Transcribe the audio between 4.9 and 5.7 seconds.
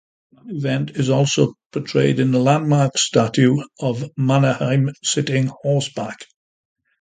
sitting